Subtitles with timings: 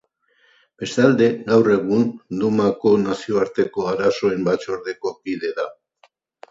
[0.83, 2.09] Bestalde, gaur egun,
[2.41, 5.73] Dumako nazioarteko arazoen batzordeko kide da.